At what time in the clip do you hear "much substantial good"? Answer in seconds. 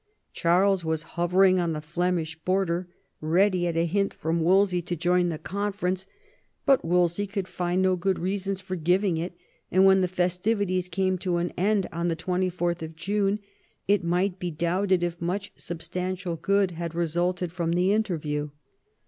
15.21-16.71